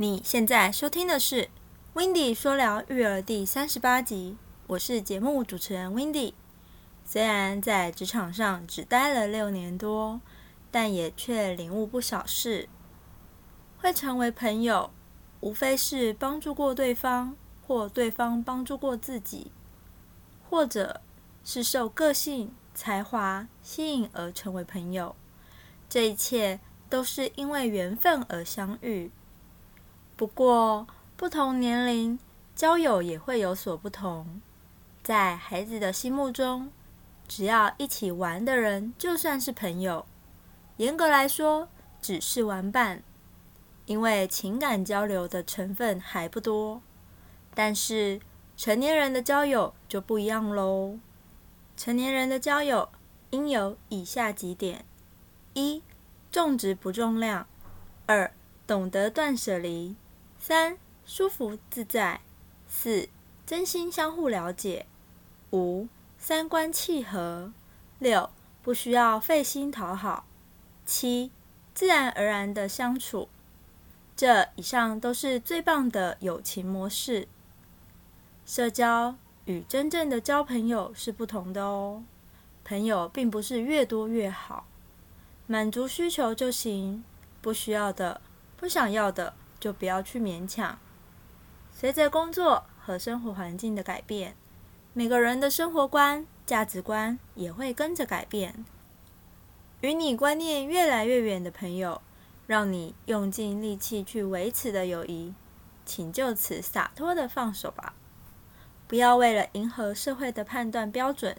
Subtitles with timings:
[0.00, 1.42] 你现在收听的是
[1.92, 4.38] 《w i n d y 说聊育儿》第三十八集，
[4.68, 6.34] 我是节目主持人 w i n d y
[7.04, 10.22] 虽然在职场上只待了六年多，
[10.70, 12.70] 但也却领悟不少事。
[13.76, 14.90] 会成为朋友，
[15.40, 19.52] 无非是帮助过对方，或对方帮助过自己，
[20.48, 21.02] 或者
[21.44, 25.14] 是受个性、才华吸引而成为朋友。
[25.90, 29.10] 这一切都是因为缘分而相遇。
[30.20, 32.18] 不过，不同年龄
[32.54, 34.42] 交友也会有所不同。
[35.02, 36.70] 在孩子的心目中，
[37.26, 40.04] 只要一起玩的人就算是朋友。
[40.76, 41.68] 严格来说，
[42.02, 43.02] 只是玩伴，
[43.86, 46.82] 因为情感交流的成分还不多。
[47.54, 48.20] 但是
[48.58, 50.98] 成年人的交友就不一样喽。
[51.78, 52.90] 成年人的交友
[53.30, 54.84] 应有以下几点。
[55.54, 55.82] 一、
[56.30, 57.46] 重质不重量；
[58.04, 58.30] 二、
[58.66, 59.96] 懂得断舍离；
[60.42, 62.20] 三、舒服自在；
[62.66, 63.10] 四、
[63.46, 64.86] 真心相互了解；
[65.52, 67.52] 五、三观契合；
[67.98, 68.30] 六、
[68.62, 70.24] 不需要费心讨好；
[70.86, 71.30] 七、
[71.74, 73.28] 自然而然的相处。
[74.16, 77.28] 这以上都是最棒的友情模式。
[78.46, 82.02] 社交与真正的交朋友是不同的哦。
[82.64, 84.66] 朋友并不是越多越好。
[85.46, 87.04] 满足需求就行，
[87.42, 88.20] 不需要的、
[88.56, 90.78] 不想要的就不要去勉强。
[91.70, 94.34] 随着工作和生活环境的改变，
[94.94, 98.64] 每个人的生活观、价值观也会跟着改变。
[99.82, 102.02] 与你观念越来越远的朋友，
[102.46, 105.34] 让你用尽力气去维持的友谊，
[105.84, 107.94] 请就此洒脱的放手吧。
[108.88, 111.36] 不要为了迎合社会的判断标准。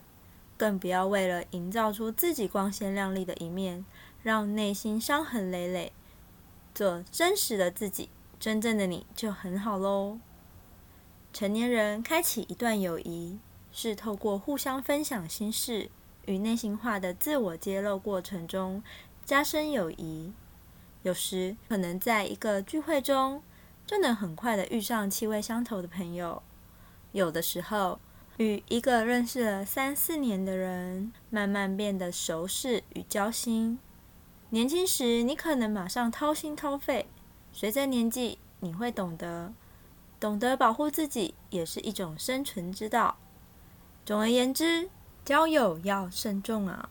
[0.57, 3.83] 更不要为了营造出自己光鲜亮丽的一面，
[4.21, 5.91] 让内心伤痕累累。
[6.73, 8.09] 做真实的自己，
[8.39, 10.19] 真正的你就很好喽。
[11.33, 13.39] 成年人开启一段友谊，
[13.71, 15.89] 是透过互相分享心事
[16.25, 18.83] 与内心话的自我揭露过程中
[19.23, 20.33] 加深友谊。
[21.03, 23.41] 有时可能在一个聚会中，
[23.87, 26.41] 就能很快的遇上气味相投的朋友；
[27.11, 27.99] 有的时候，
[28.37, 33.79] 与一个认识了三四年的人，慢慢变得熟识与交心。
[34.53, 37.05] 年轻时，你可能马上掏心掏肺；
[37.53, 39.53] 随着年纪，你会懂得，
[40.19, 43.15] 懂得保护自己也是一种生存之道。
[44.05, 44.89] 总而言之，
[45.23, 46.89] 交友要慎重啊！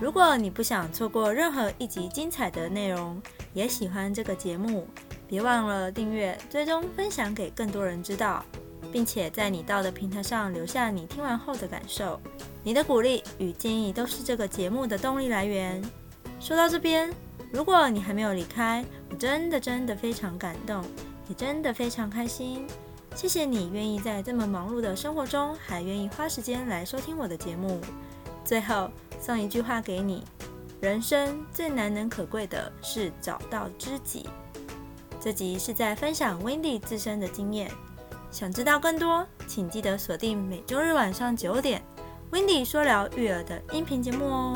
[0.00, 3.20] 如果你不想错过任何一集精彩的内容，
[3.54, 4.86] 也喜欢这个节目，
[5.26, 8.44] 别忘了订阅、追踪、分享给更多人知道。
[8.92, 12.20] 并且在你到的平台上留下你听完后的感受，
[12.62, 15.82] 你的鼓励与建议都是这个节目的动力来源。
[16.40, 17.10] 说到这边，
[17.50, 20.84] 如果你还没有离开，我真的真的非常感动，
[21.28, 22.66] 也真的非常开心。
[23.14, 27.80] 谢谢你愿意在这么忙碌的生活中，还愿意花时间来收听我的节目。
[28.44, 28.90] 最后
[29.20, 30.24] 送一句话给你：
[30.80, 34.28] 人生最难能可贵的是找到知己。
[35.20, 37.70] 这集是在分享 Wendy 自身的经验。
[38.30, 41.80] 想知道更多，请记得锁定每周日晚上九点
[42.32, 44.54] ，Wendy 说聊育儿的音频节目哦。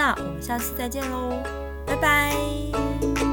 [0.00, 1.42] 那我们下次再见喽，
[1.84, 3.29] 拜拜。